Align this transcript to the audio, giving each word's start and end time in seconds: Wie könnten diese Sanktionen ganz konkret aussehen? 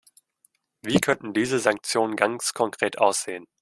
Wie 0.81 0.99
könnten 0.99 1.31
diese 1.31 1.59
Sanktionen 1.59 2.15
ganz 2.15 2.53
konkret 2.55 2.97
aussehen? 2.97 3.45